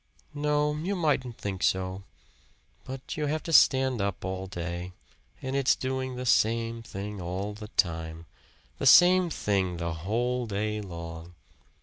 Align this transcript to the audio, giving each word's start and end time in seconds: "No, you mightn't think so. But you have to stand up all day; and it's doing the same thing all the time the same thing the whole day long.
"No, 0.33 0.73
you 0.73 0.95
mightn't 0.95 1.37
think 1.37 1.61
so. 1.61 2.01
But 2.85 3.17
you 3.17 3.27
have 3.27 3.43
to 3.43 3.53
stand 3.53 4.01
up 4.01 4.25
all 4.25 4.47
day; 4.47 4.93
and 5.43 5.55
it's 5.55 5.75
doing 5.75 6.15
the 6.15 6.25
same 6.25 6.81
thing 6.81 7.21
all 7.21 7.53
the 7.53 7.67
time 7.77 8.25
the 8.79 8.87
same 8.87 9.29
thing 9.29 9.77
the 9.77 9.93
whole 9.93 10.47
day 10.47 10.81
long. 10.81 11.35